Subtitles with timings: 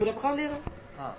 [0.00, 0.58] पूरा पका लेगा।
[0.98, 1.18] हाँ।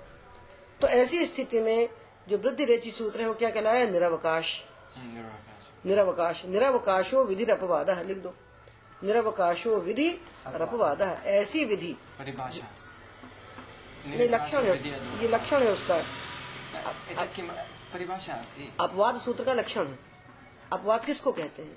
[0.80, 1.88] तो ऐसी स्थिति में
[2.28, 4.64] जो वृद्धि रेचि सूत्र है वो क्या कहलाया निरवकाश।
[4.96, 8.34] हम्म, निराकाश। निरवकाश। निरवकाशो विधि अपवाद है लिख दो।
[9.04, 10.08] निरवकाशो विधि
[10.46, 12.66] अपवाद है ऐसी विधि। परिभाषा।
[14.10, 14.88] ये लक्षण है।
[15.22, 15.98] ये लक्षण है उसका।
[17.92, 18.42] परिभाषा
[18.80, 19.98] अपवाद सूत्र का लक्षण है।
[20.72, 21.76] अपवाद किसको कहते हैं?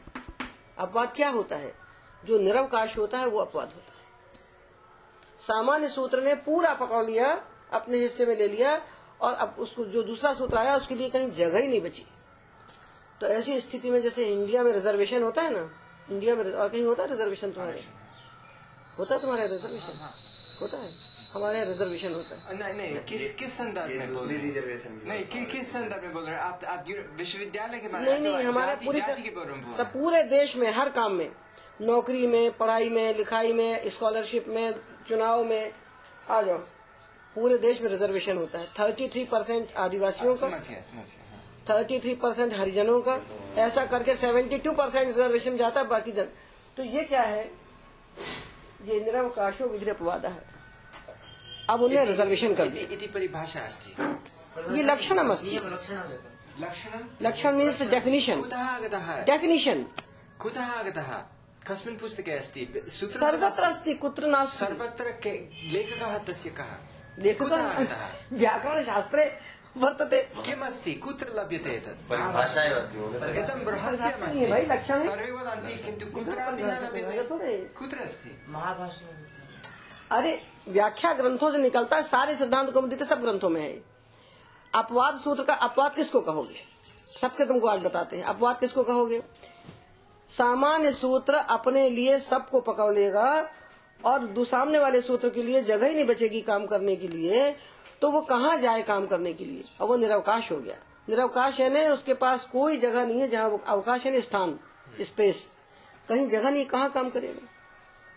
[0.78, 1.76] अपवाद क्या होता है?
[2.26, 3.95] जो निरवकाश होता है वो अपवाद होता है।
[5.48, 8.82] सामान्य सूत्र ने पूरा पकड़ लिया अपने हिस्से में ले लिया
[9.22, 12.05] और अब उसको जो दूसरा सूत्र आया उसके लिए कहीं जगह ही नहीं बची।
[13.21, 15.70] तो ऐसी स्थिति में जैसे इंडिया में रिजर्वेशन होता है ना
[16.12, 17.85] इंडिया में और कहीं होता है रिजर्वेशन तुम्हारे?
[18.99, 20.09] होता है तुम्हारे रिजर्वेशन
[20.62, 20.94] होता है?
[21.34, 24.43] हमारे यहाँ रिजर्वेशन होता है। नहीं नहीं किस किस संदर्भ में बोल रहे हैं?
[24.43, 26.41] रिजर्वेशन नहीं कि, किस संदर्भ में बोल रहे हैं?
[26.41, 26.85] आप आप
[27.18, 28.99] विश्वविद्यालय के बारे नहीं में नहीं हमारा जाति- पूरी
[29.77, 31.32] सब पूरे देश में हर काम में।
[31.81, 34.73] नौकरी में पढ़ाई में लिखाई में स्कॉलरशिप में
[35.09, 35.71] चुनाव में
[36.29, 36.57] आ जाओ।
[37.35, 41.23] पूरे देश में रिजर्वेशन होता है। थर्टी थ्री परसेंट आदिवासियों का समझ गया समझ गया।
[41.70, 43.20] थर्टी थ्री परसेंट हरिजनों का
[43.57, 46.27] ऐसा करके सेवेंटी टू परसेंट रिजर्वेशन जाता है बाकी जन।
[46.77, 47.43] तो ये क्या है?
[48.85, 50.43] ये निरवकाशो विधि अपवाद है।
[51.70, 53.95] अब उन्हें रिजर्वेशन कर इति परिभाषा अस्ति
[54.77, 57.55] ये लक्षणम अस्ति लक्षणं लक्षण?
[57.55, 58.41] मीन्स डेफिनिशन
[59.26, 59.85] डेफिनिशन
[60.39, 61.23] कुतः आगतः?
[61.68, 62.84] कस्मिन् पुस्तके अस्ति?
[62.88, 65.31] सूत्रं सर्वत्र अस्ति कुत्र नास्ति सर्वत्र के
[65.72, 66.72] लेखकः तस्य कः?
[67.19, 69.25] लेखक कुतः आगतः व्याकरण शास्त्रे
[69.78, 70.94] वर्तते। किमस्ति?
[70.96, 72.03] कुत्र लभ्यते एतत्?
[72.09, 72.97] परिभाषा एव अस्ति
[73.40, 74.46] एतं रहस्यमस्ति
[75.00, 77.57] सर्वे वदन्ति किन्तु कुत्रापि न लभ्यते?
[77.79, 78.38] कुत्र अस्ति?
[78.50, 79.06] महाभाष्य।
[80.12, 83.74] अरे व्याख्या ग्रंथों से निकलता है सारे सिद्धांत कौमुदी सब ग्रंथों में है।
[84.74, 86.63] अपवाद सूत्र का अपवाद किसको कहोगे?
[87.18, 89.22] सबके तुमको आज बताते हैं अपवाद किसको कहोगे?
[90.29, 93.50] सामान्य सूत्र अपने लिए सबको पकड़ लेगा
[94.06, 97.56] और दू सामने वाले सूत्र के लिए जगह ही नहीं बचेगी काम करने के लिए
[98.01, 99.63] तो वो कहाँ जाए काम करने के लिए?
[99.81, 100.75] और वो निरवकाश हो गया।
[101.09, 104.59] निरवकाश है ना उसके पास कोई जगह नहीं है जहाँ वो अवकाश है ना स्थान
[105.01, 105.51] स्पेस
[106.09, 107.47] कहीं जगह नहीं कहाँ काम करेगा?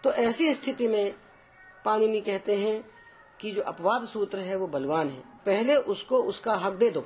[0.05, 1.15] तो ऐसी स्थिति में
[1.85, 2.85] पाणिनि कहते हैं
[3.41, 7.01] कि जो अपवाद सूत्र है वो बलवान है। पहले उसको उसका हक दे दो।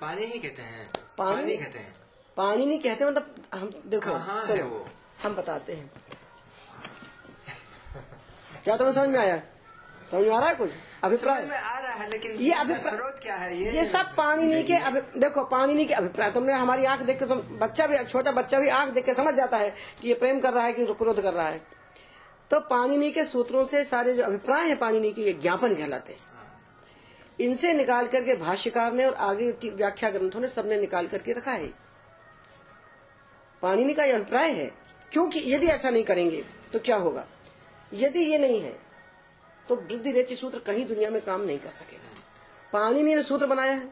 [0.00, 1.42] पानी ही कहते हैं। पानी?
[1.42, 2.07] पानी कहते हैं।
[2.38, 4.88] पाणिनि कहते मतलब हम देखो है सुनो, वो?
[5.22, 5.90] हम बताते हैं।
[8.64, 9.42] क्या तुम्हें समझ में आया?
[10.10, 10.70] समझ में आ रहा है कुछ?
[11.04, 11.46] अभिप्राय?
[11.46, 13.58] में आ रहा है लेकिन ये अभिप्राय क्या है?
[13.58, 17.26] ये ये सब पाणिनि के अभि- देखो पाणिनि के अभिप्राय। तुमने हमारी आँख देख के
[17.26, 20.40] तुम बच्चा भी छोटा बच्चा भी आँख देख के समझ जाता है कि ये प्रेम
[20.40, 21.58] कर रहा है कि क्रोध कर रहा है।
[22.50, 26.20] तो पाणिनि के सूत्रों से सारे जो अभिप्राय हैं पाणिनि के ये ज्ञापन कहलाते हैं।
[27.40, 31.52] इनसे निकाल करके भाष्यकार ने और आगे की व्याख्या ग्रंथों ने सबने निकाल करके रखा
[31.52, 31.87] है।
[33.62, 34.70] पाणिनि का यह अभिप्राय है?
[35.12, 36.42] क्योंकि यदि ऐसा नहीं करेंगे
[36.72, 37.24] तो क्या होगा?
[37.94, 38.76] यदि ये नहीं है
[39.68, 42.16] तो वृद्धि रेचि सूत्र कहीं दुनिया में काम नहीं कर सकेगा।
[42.72, 43.88] पाणिनि ने सूत्र बनाया है?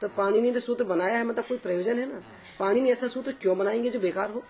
[0.00, 2.22] तो पाणिनि ने सूत्र बनाया है मतलब कोई प्रयोजन है ना?
[2.58, 4.42] पाणिनि ऐसा सूत्र क्यों बनाएँगे जो बेकार हो?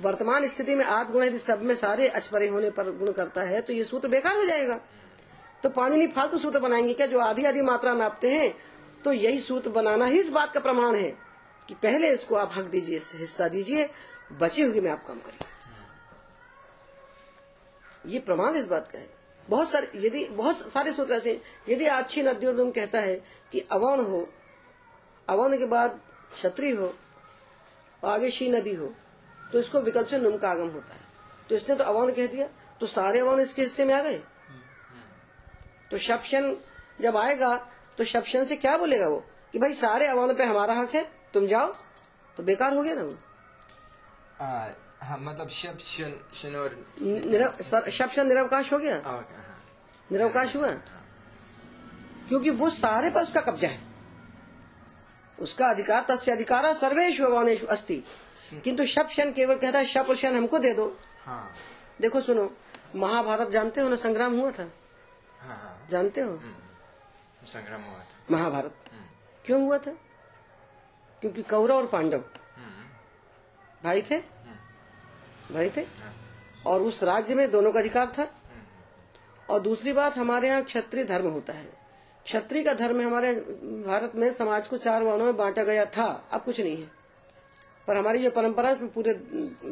[0.00, 3.72] वर्तमान स्थिति में आद गुण सब में सारे अचपरे होने पर गुण करता है तो
[3.72, 4.78] ये सूत्र बेकार हो जाएगा।
[5.62, 7.06] तो पाणिनि फालतू सूत्र बनाएँगे क्या?
[7.06, 8.54] जो आधी आधी मात्रा नापते हैं
[9.04, 11.10] तो यही सूत्र बनाना ही इस बात का प्रमाण है।
[11.68, 13.88] कि पहले इसको आप हक दीजिए हिस्सा दीजिए,
[14.32, 15.50] बचे हुए में आप काम करिए
[18.06, 19.08] ये प्रमाण इस बात का है।
[19.48, 23.14] बहुत सारे, यदि, बहुत सारे सूत्र ऐसे यदि अच्छी नदियों तुम कहता है
[23.52, 24.26] कि अवन हो,
[25.28, 26.00] अवन के बाद
[26.32, 26.92] क्षत्रिय हो,
[28.04, 28.92] आगे शी नदी हो
[29.52, 31.00] तो इसको विकल्प से नुम का आगम होता है।
[31.48, 32.46] तो इसने तो अवन कह दिया
[32.80, 34.20] तो सारे अवन इसके हिस्से में आ गए।
[35.90, 36.56] तो शपशन
[37.00, 37.54] जब आएगा
[37.98, 39.24] तो शपशन से क्या बोलेगा वो?
[39.52, 41.72] कि भाई सारे अवन पे हमारा हक है तुम जाओ।
[42.36, 43.14] तो बेकार हो गया ना वो।
[44.40, 44.68] आ,
[45.02, 48.94] हाँ मतलब शब शन शनोर निरव शपशन निरवकाश हो गया?
[48.94, 49.64] हाँ, हाँ।
[50.12, 50.70] निरवकाश हुआ?
[52.28, 53.80] क्योंकि वो सारे पर उसका कब्जा है।
[55.40, 58.04] उसका अधिकार तस्य अधिकार सर्वेशु अस्ति।
[58.64, 61.54] किंतु शप शन केवल कहता है शप और शन हमको दे दो। हाँ।
[62.00, 62.52] देखो सुनो
[62.96, 64.62] महाभारत जानते हो ना संग्राम हुआ था?
[65.40, 66.40] हाँ हाँ। जानते हो?
[67.46, 68.74] संग्राम हुआ था। महाभारत।
[69.44, 69.96] क्यों हुआ था?
[71.22, 72.18] क्योंकि कौरव और पांडव।
[73.84, 74.18] भाई थे?
[75.52, 75.86] भाई थे?
[76.66, 78.26] और उस राज्य में दोनों का अधिकार था।
[79.50, 81.64] और दूसरी बात हमारे यहाँ क्षत्रिय धर्म होता है।
[82.24, 83.34] क्षत्रिय का धर्म हमारे
[83.86, 86.90] भारत में समाज को चार वर्णों में बांटा गया था। अब कुछ नहीं है।
[87.86, 89.12] पर हमारी ये परंपरा है, पूरे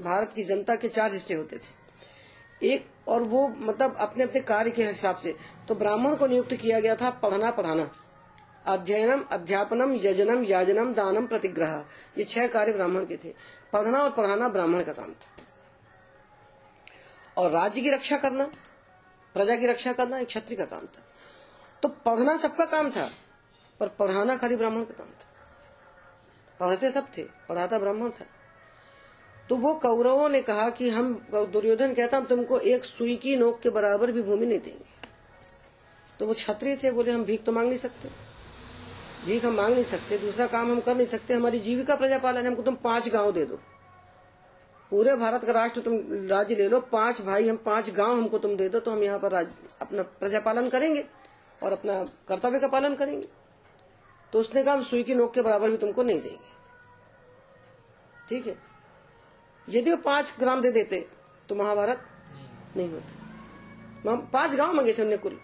[0.01, 4.71] भारत की जनता के चार हिस्से होते थे। एक और वो मतलब अपने अपने कार्य
[4.71, 5.37] के हिसाब से।
[5.69, 7.91] तो ब्राह्मण को नियुक्त किया गया था पढ़ना पढ़ाना
[8.67, 11.85] अध्ययनम, अध्यापनम, यजनम, याजनम, दानम, प्रतिग्रह।
[12.19, 13.35] ये छह कार्य ब्राह्मण के थे।
[13.73, 15.29] पढ़ना और पढ़ाना ब्राह्मण का काम था।
[17.37, 18.45] और राज्य की रक्षा करना,
[19.35, 21.03] प्रजा की रक्षा करना एक क्षत्रिय का काम था।
[21.83, 23.11] तो पढ़ना सबका काम था,
[23.81, 25.27] पर पढ़ाना खाली ब्राह्मण का काम था।
[26.61, 28.27] पढ़ते सब थे, पढ़ाता ब्राह्मण था।
[29.49, 33.61] तो वो कौरवों ने कहा कि हम दुर्योधन कहता, हम तुमको एक सुई की नोक
[33.61, 34.85] के बराबर भी भूमि नहीं देंगे।
[36.19, 38.30] तो वो क्षत्रिय थे, बोले, हम भीख तो मांग नहीं सकते।
[39.25, 42.47] भीख हम मांग नहीं सकते, दूसरा काम हम कर नहीं सकते, हमारी जीविका प्रजा पालन
[42.47, 43.59] हमको तुम पाँच गाँव दे दो।
[44.93, 48.57] पूरे भारत का राष्ट्र तुम राज्य ले लो, पाँच भाई, हम पाँच गाँव हमको तुम
[48.57, 51.05] दे दो तो हम यहाँ पर अपना प्रजा पालन करेंगे
[51.61, 53.29] और अपना कर्तव्य का पालन करेंगे।
[54.33, 56.59] तो उसने कहा, हम सुई की नोक के बराबर भी तुमको नहीं देंगे।
[58.29, 58.57] ठीक है?
[59.69, 61.07] यदि वो पाँच ग्राम दे देते
[61.49, 62.05] तो महाभारत
[62.77, 65.39] नहीं होता। पाँच गाँव मांगे थे उनने कुल,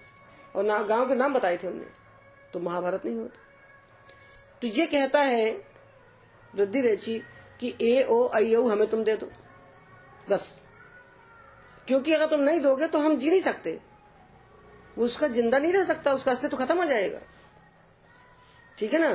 [0.54, 1.84] और गाँव के नाम बताए थे उनने
[2.52, 3.44] तो महाभारत नहीं होता।
[4.62, 5.64] तो ये कहता है
[6.54, 7.22] वृद्धि रेची
[7.60, 9.28] कि ए, ओ, आई ओ हमें तुम दे दो।
[10.30, 10.60] बस।
[11.86, 13.80] क्योंकि अगर तुम नहीं दोगे तो हम जी नहीं सकते।
[14.98, 17.18] वो उसका ज़िंदा नहीं रह सकता, उसका अस्तित्व तो खत्म हो जाएगा।
[18.78, 19.14] ठीक है ना?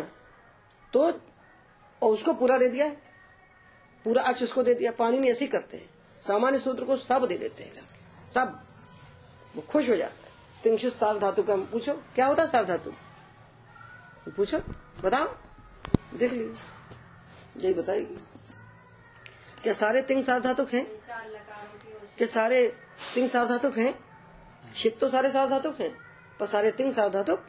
[0.93, 1.07] तो
[2.01, 2.89] और उसको पूरा दे दिया।
[4.03, 5.89] पूरा अक्ष उसको दे दिया। पानी में ऐसे ही करते हैं।
[6.21, 7.73] सामान्य सूत्र को सब दे देते हैं।
[8.35, 8.67] सब।
[9.55, 10.31] वो खुश हो जाता है।
[10.63, 12.91] तिंशित सार धातु का पूछो, क्या होता है सार धातु?
[14.31, 14.59] पूछो।
[15.03, 15.27] बताओ।
[16.13, 18.15] देख लीजिए यही बताएगी।
[19.63, 20.85] क्या सारे तिंग सार्धातुक हैं?
[22.17, 22.67] क्या सारे
[23.15, 23.93] तिंग सार्धातुक हैं?
[24.75, 25.91] शीत तो सारे सार्धातुक हैं,
[26.39, 27.45] पर सारे तिंग सार्धातुक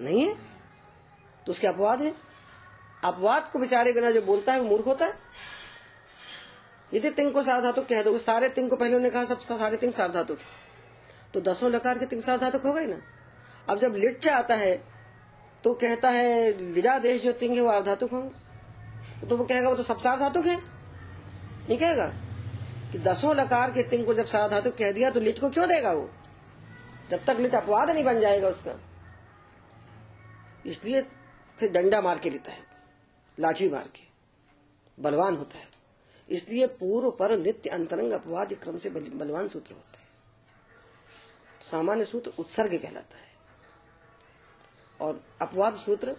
[0.00, 0.34] नहीं है।
[1.46, 2.14] तो उसके अपवाद है।
[3.04, 5.12] अपवाद को विचारे बिना जो बोलता है वो मूर्ख होता है।
[6.94, 9.92] यदि तिंग को सार्धातुक कह दो सारे तिंग को पहले उन्होंने कहा सब सारे तिंग
[9.92, 10.46] सार्धातुक है।
[11.34, 13.00] तो दसों लकार के तिंग सार्धातुक हो गए ना।
[13.68, 14.72] अब जब लिट आता है
[15.64, 19.76] तो कहता है लिजा देश जो तिंग है, वो अर्धातुक होंगे। तो वो कहेगा, वो
[19.76, 20.56] तो सब सार्धातुक है।
[21.68, 22.06] नहीं कहेगा?
[22.92, 25.92] कि दसों लकार के तिंग को जब सार्धातुक कह दिया तो लिट को क्यों देगा
[25.92, 26.10] वो?
[27.10, 28.80] जब तक लिट अपवाद नहीं बन जाएगा उसका।
[30.66, 31.00] इसलिए
[31.58, 32.62] फिर डंडा मार के लेता है,
[33.38, 34.02] लाठी मार के,
[34.98, 35.66] बलवान होता है।
[36.30, 40.06] इसलिए पूर्व पर नित्य अंतरंग अपवाद क्रम से बलवान सूत्र होता है।
[41.62, 43.27] सामान्य सूत्र उत्सर्ग कहलाता है।
[45.00, 46.16] और अपवाद सूत्र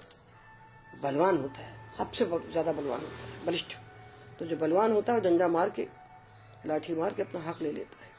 [1.04, 3.74] बलवान होता है। सबसे ज़्यादा बलवान होता है, बलिष्ठ।
[4.40, 5.88] तो जो बलवान होता है डंडा मार के,
[6.66, 8.10] लाठी मार के अपना हक ले लेता है।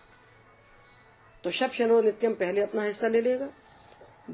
[1.44, 3.48] तो शब शनो नित्यम पहले अपना हिस्सा ले लेगा,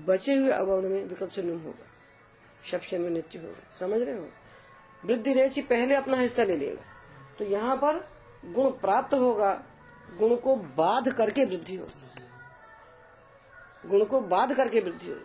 [0.06, 1.86] बचे हुए अवध में विकल्प से होगा।
[2.64, 4.28] शब शनो नित्य होगा। समझ रहे हो?
[5.04, 6.82] वृद्धि रेची पहले अपना हिस्सा ले लेगा।
[7.38, 7.96] तो यहाँ पर
[8.46, 9.52] गुण प्राप्त होगा,
[10.18, 12.18] गुण को बाध करके वृद्धि होगी।
[13.88, 15.24] गुण को बाध करके वृद्धि होगी।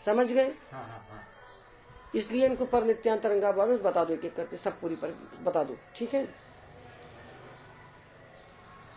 [0.00, 1.26] समझ गए हाँ, हाँ, हाँ।
[2.14, 5.14] इसलिए इनको पर नित्यांतरंगा बता दो एक एक करके सब पूरी पर
[5.44, 6.24] बता दो ठीक है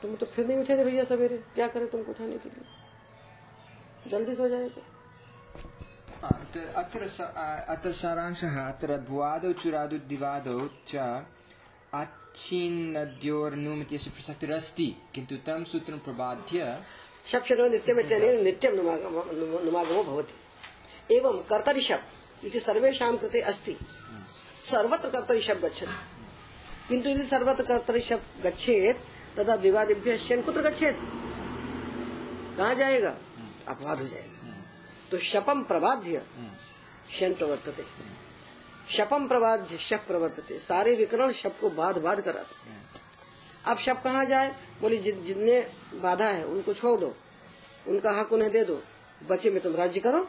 [0.01, 4.35] तुम तो फिर नहीं उठे थे भैया सवेरे क्या करें तुमको उठाने के लिए जल्दी
[4.35, 4.81] सो जाएगा
[6.23, 6.59] अत्र
[7.67, 10.95] अत्र सारांशः अत्र भुवादौ चुरादौ दिवादौ च
[11.93, 16.59] अच्छिन्नद्योर्नुमित्यस्य प्रसक्तिरस्ति किन्तु तं सूत्रं प्रबाध्य
[17.25, 20.33] शब्दो नित्यमित्यनेन नित्यं नुमागमो भवति
[21.11, 23.75] एवं कर्तरि शब्द इति सर्वेषां कृते अस्ति।
[24.71, 25.85] सर्वत्र कर्तरि शब्द गच्छति।
[26.89, 28.97] किन्तु यदि सर्वत्र कर्तरि शब्द गच्छेत्,
[29.37, 30.97] तदा विवादिभ्य कुत्र गच्छेत्?
[32.57, 33.15] कहा जाएगा
[33.67, 34.29] अपवाद हो जाएगा
[35.11, 36.21] तो शपम प्रबाध्य
[37.19, 37.83] शन प्रवर्तते।
[38.89, 42.71] शपम प्रबाध्य शप प्रवर्तते। सारे विकरण शब को बाध बाध कराते।
[43.65, 44.55] अब शब कहा जाए?
[44.81, 45.59] बोले जितने
[46.01, 47.13] बाधा है, उनको छोड़ दो।
[47.87, 48.81] उनका हक उन्हें दे दो।
[49.29, 50.27] बचे में तुम राज्य करो।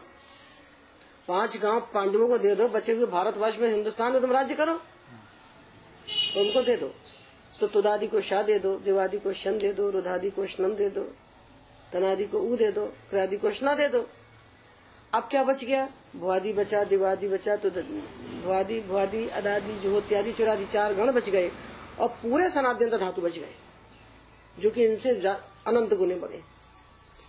[1.28, 4.74] पाँच गाँव पांडवों को दे दो बचे हुए भारतवर्ष में हिंदुस्तान में तुम राज्य करो।
[4.74, 6.90] तो उनको दे दो।
[7.60, 10.88] तो तुदादि को शाह दे दो, दिवादी को शन दे दो रुधादि को स्नम दे
[10.90, 11.02] दो,
[11.92, 14.06] तनादि को ऊ दे दो क्रियादि को स्ना दे दो।
[15.12, 15.88] अब क्या बच गया?
[16.16, 21.50] भुआदी बचा, दिवादी बचा तो भुआदी भुआदी अदादी जो इत्यादि चुरादी, चार गण बच गए
[22.00, 23.54] और पूरे सनाद्यंत धातु बच गए,
[24.56, 26.40] जो कि इनसे अनंत गुने बने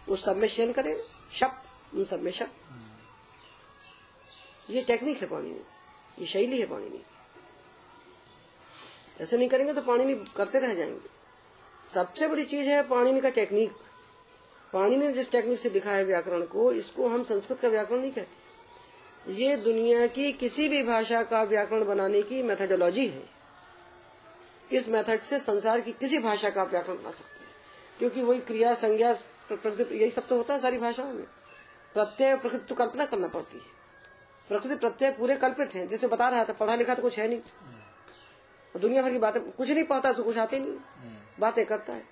[0.07, 0.95] उस सब में शयन करें,
[1.31, 1.61] शप,
[1.93, 2.49] उन सब में शप।
[4.69, 5.61] ये टेक्निक है पानी में।
[6.19, 7.01] ये शैली है पानी में।
[9.21, 11.15] ऐसे नहीं करेंगे तो पानी में करते रह जाएँगे।
[11.93, 13.71] सबसे बड़ी चीज़ है पानी का टेक्निक
[14.73, 18.45] पानी ने जिस टेक्निक से दिखाया व्याकरण को, इसको हम संस्कृत का व्याकरण नहीं कहते।
[19.33, 23.29] ये दुनिया की किसी भी भाषा का व्याकरण बनाने की मेथोडोलॉजी है।
[24.71, 27.51] इस मेथड से संसार की किसी भाषा का व्याकरण बना सकते हैं।
[27.99, 29.13] क्योंकि वही क्रिया, संज्ञा
[29.47, 31.23] प्रकृति, यही सब तो होता है सारी भाषाओं में।
[31.93, 33.74] प्रत्यय, प्रकृति तो कल्पना करना पड़ती है।
[34.49, 37.39] प्रकृति प्रत्यय पूरे कल्पित है जैसे बता रहा था पढ़ा लिखा तो कुछ है नहीं।
[38.75, 40.77] और दुनिया भर की बातें कुछ नहीं पता तो कुछ आते नहीं।
[41.39, 42.03] बातें करता है।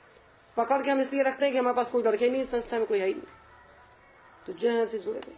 [0.58, 3.00] पकड़ के हम इसलिए रखते हैं कि हमारे पास कोई लड़के नहीं संस्था में कोई
[3.00, 3.24] है ही नहीं।
[4.48, 5.36] तो जो है से जुड़े रहे।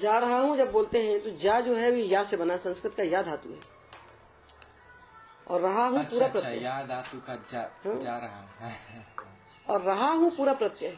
[0.00, 2.94] जा रहा हूँ जब बोलते हैं तो जा जो है वो या से बना। संस्कृत
[2.94, 3.58] का या धातु है।
[5.46, 8.72] और रहा हूँ अच्छा पूरा अच्छा प्रत्यय। याद धातु का जा, जा रहा हूँ।
[9.68, 10.96] और रहा हूँ पूरा प्रत्यय।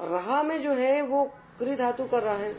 [0.00, 1.24] और रहा में जो है वो
[1.58, 2.54] क्री धातु कर रहा है।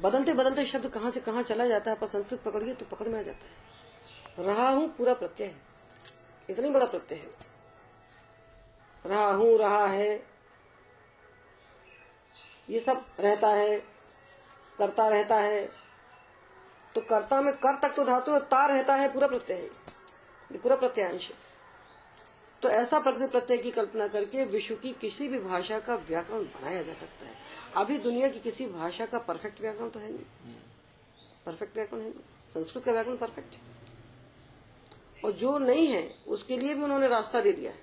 [0.00, 3.18] बदलते बदलते शब्द कहाँ से कहाँ चला जाता है पर संस्कृत पकड़िए तो पकड़ में
[3.18, 5.54] आ जाता है। रहा हूँ पूरा प्रत्यय है।
[6.50, 7.30] इतनी बड़ा प्रत्यय है।
[9.06, 10.24] रहा हूँ रहा है।
[12.70, 13.78] ये सब रहता है
[14.78, 15.68] करता रहता है।
[16.94, 19.64] तो कर्ता में कर तक तो धातु है, ता रहता है पूरा प्रत्यय है।
[20.52, 21.53] ये पूरा प्रत्यांश है।
[22.64, 26.82] तो ऐसा प्रकृति प्रत्यय की कल्पना करके विश्व की किसी भी भाषा का व्याकरण बनाया
[26.82, 27.36] जा सकता है।
[27.76, 30.54] अभी दुनिया की किसी भाषा का परफेक्ट व्याकरण तो है नहीं।
[31.46, 32.10] परफेक्ट व्याकरण है
[32.54, 33.60] संस्कृत का व्याकरण परफेक्ट है।
[35.24, 37.78] और जो नहीं है, उसके लिए भी उन्होंने रास्ता दे दिया है।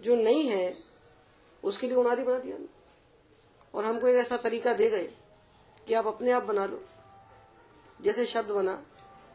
[0.00, 0.78] जो नहीं है,
[1.64, 2.56] उसके लिए उनादी बना दिया।
[3.74, 5.10] और हमको एक ऐसा तरीका दे गए
[5.86, 6.84] कि आप अपने आप बना लो।
[8.00, 8.86] जैसे शब्द बना,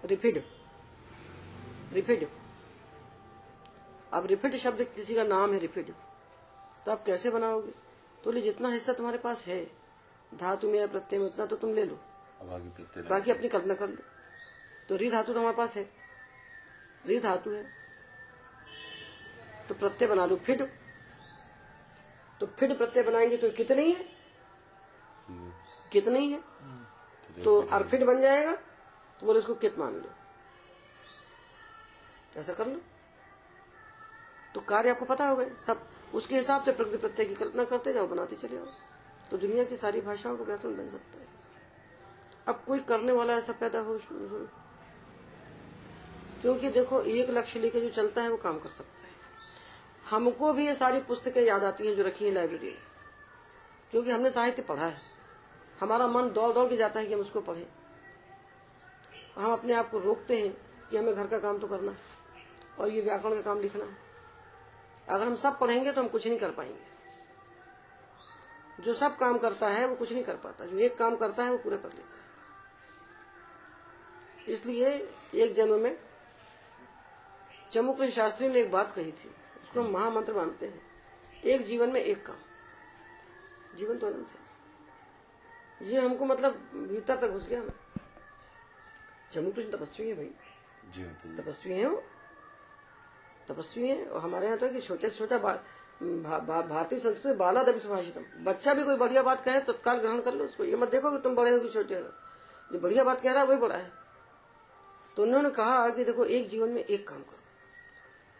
[0.06, 0.44] रिफिड।
[1.94, 2.41] रिफिड।
[4.14, 5.94] अब रिफिड शब्द किसी का नाम है रिफिड
[6.86, 7.72] तो आप कैसे बनाओगे?
[8.24, 9.64] तो ले जितना हिस्सा तुम्हारे पास है
[10.32, 12.00] धातु में या प्रत्यय में उतना तो तुम ले लो।
[12.42, 14.04] बाकी अपनी कल्पना कर लो।
[14.90, 15.84] तो री धातु तो हमारे पास है।
[17.06, 17.64] री धातु है।
[19.70, 20.62] तो प्रत्यय बना लो फिड
[22.40, 24.06] तो फिड प्रत्यय बनाएँगे तो कितने ही है?
[25.92, 26.40] कितने ही है?
[27.44, 28.56] तो अर्फिड बन जाएगा
[29.20, 30.10] तो बोले उसको कित मान लो?
[32.40, 32.82] ऐसा कर लो।
[34.56, 37.94] तो कार्य आपको पता हो गए सब उसके हिसाब से प्रकृति प्रत्यय की कल्पना करते
[37.94, 38.66] जाओ, बनाते चले जाओ
[39.32, 41.28] तो दुनिया की सारी भाषाओं को व्याकरण बन सकता है।
[42.48, 44.00] अब कोई करने वाला ऐसा पैदा हो
[46.42, 49.10] क्योंकि देखो, एक लक्ष्य लेके जो चलता है, वो काम कर सकता है।
[50.10, 52.78] हमको भी ये सारी पुस्तकें याद आती हैं जो रखी है लाइब्रेरी में
[53.92, 55.02] क्योंकि हमने साहित्य पढ़ा है।
[55.80, 57.66] हमारा मन दौड़ दौड़ के जाता है कि हम उसको पढ़ें।
[59.36, 60.54] हम अपने आप को रोकते हैं
[60.90, 61.98] कि हमें घर का काम तो करना है
[62.80, 64.11] और ये व्याकरण का काम लिखना है।
[65.12, 66.92] अगर हम सब पढ़ेंगे तो हम कुछ नहीं कर पाएँगे।
[68.84, 71.52] जो सब काम करता है वो कुछ नहीं कर पाता। जो एक काम करता है
[71.52, 72.22] वो पूरा कर लेता है।
[74.48, 74.90] इसलिए
[75.36, 75.98] एक जन्म में
[77.72, 79.30] जम्मू कृष्ण शास्त्री ने एक बात कही थी।
[79.64, 80.82] उसको हम महामंत्र मानते हैं।
[81.46, 82.36] एक जीवन में एक काम।
[83.76, 86.52] जीवन तो अनंत है। ये हमको मतलब
[86.92, 87.74] भीतर तक घुस गया हमें।
[89.34, 90.32] जम्मू कृष्ण तपस्वी है भाई।
[90.92, 92.04] जी हाँ तो तपस्वी है वो।
[93.48, 95.58] तपस्वी है और हमारे यहाँ तो है कि छोटे से छोटा बा-
[96.04, 100.02] भा, भा, भारतीय संस्कृत बाला दबी सुभाषितम बच्चा भी कोई बढ़िया बात कहे तत्काल तो
[100.02, 102.10] ग्रहण कर लो उसको। ये मत देखो कि तुम बड़े हो कि छोटे हो।
[102.74, 103.92] जो बढ़िया बात कह रहा है वही बड़ा है।
[105.18, 107.38] तो उन्होंने कहा कि देखो एक जीवन में एक काम करो।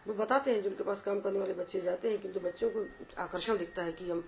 [0.06, 2.86] वो बताते हैं जिनके पास काम करने वाले बच्चे जाते हैं किंतु बच्चों को
[3.18, 4.24] आकर्षण दिखता है कि हम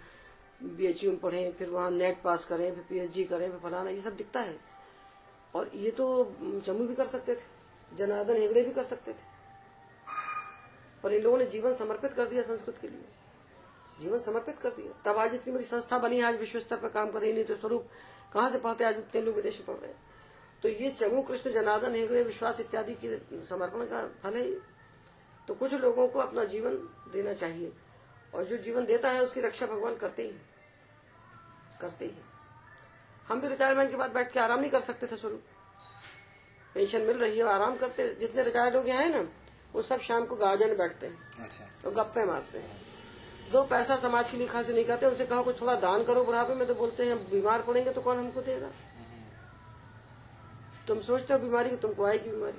[0.63, 4.17] बीएचयू में पढ़े फिर वहाँ नेट पास करें फिर पीएचडी करें फिर फलाना ये सब
[4.17, 4.61] दिखता है।
[5.55, 7.41] और ये तो जम्मू भी कर सकते थे
[7.97, 9.34] जनार्दन हेगड़े भी कर सकते थे।
[11.05, 13.05] पर इन लोगों ने जीवन समर्पित कर दिया संस्कृत के लिए।
[14.01, 16.89] जीवन समर्पित कर दिया। तब आज इतनी बड़ी संस्था बनी है, आज विश्व स्तर पर
[16.89, 17.89] काम कर रही नहीं तो स्वरूप
[18.35, 20.03] कहाँ से पढ़ते आज इतने लोग विदेश पढ़ रहे हैं।
[20.63, 24.49] तो ये चमू कृष्ण जनार्दन हेगड़े विश्वास इत्यादि के समर्पण का फल है।
[25.49, 26.75] तो कुछ लोगों को अपना जीवन
[27.13, 27.73] देना चाहिए।
[28.35, 30.33] और जो जीवन देता है, उसकी रक्षा भगवान करते ही
[31.81, 32.13] करते ही
[33.29, 35.43] हम भी रिटायरमेंट के बाद बैठ के आराम नहीं कर सकते थे स्वरूप।
[36.75, 39.29] पेंशन मिल रही है, आराम करते। जितने रिटायर्ड लोग यहाँ हैं ना
[39.75, 42.81] वो सब शाम को गार्डन बैठते हैं। अच्छा। और गप्पे मारते हैं।
[43.53, 46.55] दो पैसा समाज के लिए खास नहीं करते उनसे कहो कुछ थोड़ा दान करो बुढ़ापे
[46.55, 48.71] में तो बोलते हैं बीमार पड़ेंगे तो कौन हमको देगा?
[50.89, 52.59] तुम सोचते हो बीमारी की तुमको आएगी बीमारी।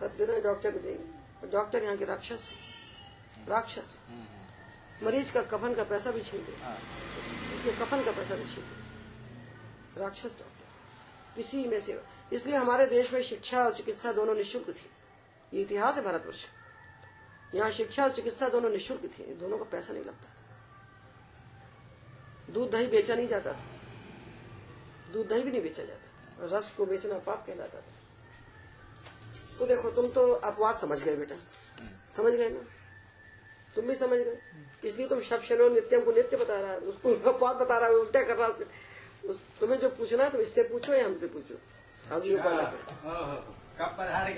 [0.00, 1.04] हर दिन डॉक्टर भी देंगे।
[1.42, 4.22] और डॉक्टर यहाँ के राक्षस है। राक्षस। है।
[5.02, 6.76] मरीज़ का कफन का पैसा भी छीन ले हाँ।
[7.54, 12.00] उसके कफन का पैसा भी छीन ले राक्षस डॉक्टर। इसी में से
[12.32, 14.90] इसलिए हमारे देश में शिक्षा और चिकित्सा दोनों निशुल्क थी।
[15.54, 16.50] ये इतिहास है भारतवर्ष का।
[17.58, 20.32] यहाँ शिक्षा और चिकित्सा दोनों निशुल्क थी दोनों का पैसा नहीं लगता था।
[22.52, 23.64] दूध दही बेचा नहीं जाता था।
[25.12, 27.92] दूध दही भी नहीं बेचा जाता था। रस को बेचना पाप कहलाता था।
[29.58, 31.34] तो देखो तुम तो अपवाद समझ गए बेटा।
[32.16, 32.60] समझ गए ना?
[33.74, 34.38] तुम भी समझ गए।
[34.84, 37.94] इसलिए तुम शब शनो नित्यम को नित्य बता रहा है। उसको अपवाद बता रहा है
[37.94, 38.52] उल्टा कर रहा है
[39.24, 41.54] उस, तुम्हें जो पूछना है तुम इससे पूछो या हमसे पूछो?
[42.14, 43.36] अब ये उपाय लगाओ।
[43.78, 44.34] कब पधारे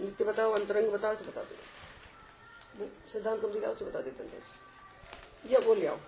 [0.00, 4.42] नित्य बताओ, अंतरंग बताओ, उसे बता दो। सिद्धांत तुम दिखाओ, उसे बता देते हैं।
[5.50, 5.98] या बोल आओ।